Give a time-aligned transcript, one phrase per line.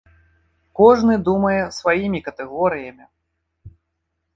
[0.79, 3.05] Кожны думае сваімі катэгорыямі.